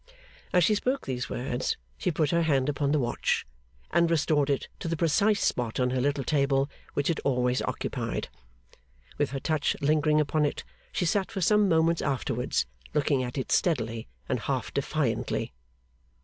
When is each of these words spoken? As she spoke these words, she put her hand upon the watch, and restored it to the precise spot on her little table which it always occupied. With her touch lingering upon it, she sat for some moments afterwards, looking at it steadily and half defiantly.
As 0.51 0.63
she 0.63 0.73
spoke 0.73 1.05
these 1.05 1.29
words, 1.29 1.77
she 1.99 2.09
put 2.09 2.31
her 2.31 2.41
hand 2.41 2.69
upon 2.69 2.91
the 2.91 2.97
watch, 2.97 3.45
and 3.91 4.09
restored 4.09 4.49
it 4.49 4.67
to 4.79 4.87
the 4.87 4.97
precise 4.97 5.43
spot 5.45 5.79
on 5.79 5.91
her 5.91 6.01
little 6.01 6.23
table 6.23 6.71
which 6.95 7.11
it 7.11 7.19
always 7.19 7.61
occupied. 7.61 8.27
With 9.19 9.29
her 9.29 9.39
touch 9.39 9.75
lingering 9.79 10.19
upon 10.19 10.43
it, 10.43 10.63
she 10.91 11.05
sat 11.05 11.31
for 11.31 11.39
some 11.41 11.69
moments 11.69 12.01
afterwards, 12.01 12.65
looking 12.95 13.21
at 13.21 13.37
it 13.37 13.51
steadily 13.51 14.07
and 14.27 14.39
half 14.39 14.73
defiantly. 14.73 15.53